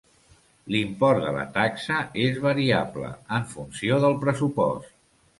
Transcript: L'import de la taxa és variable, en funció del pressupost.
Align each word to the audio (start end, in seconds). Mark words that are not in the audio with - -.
L'import 0.75 1.19
de 1.25 1.33
la 1.35 1.43
taxa 1.57 1.99
és 2.23 2.39
variable, 2.45 3.11
en 3.41 3.45
funció 3.51 3.99
del 4.05 4.17
pressupost. 4.25 4.89